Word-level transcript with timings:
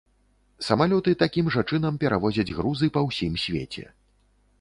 Самалёты 0.67 1.11
такім 1.23 1.51
жа 1.55 1.63
чынам 1.71 1.99
перавозяць 2.05 2.47
грузы 2.57 2.89
па 2.97 3.05
ўсім 3.09 3.37
свеце. 3.43 3.85